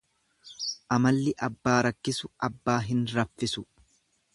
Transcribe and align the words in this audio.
Amalli 0.97 1.35
abbaa 1.49 1.77
rakkisu 1.89 2.33
abbaa 2.49 2.83
hin 2.91 3.09
raffisu. 3.19 3.67